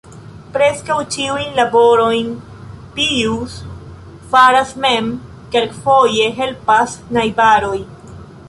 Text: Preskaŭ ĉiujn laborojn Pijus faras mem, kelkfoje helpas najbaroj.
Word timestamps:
Preskaŭ 0.53 0.95
ĉiujn 1.15 1.51
laborojn 1.59 2.31
Pijus 2.97 3.59
faras 4.33 4.73
mem, 4.87 5.13
kelkfoje 5.57 6.29
helpas 6.41 7.01
najbaroj. 7.21 7.77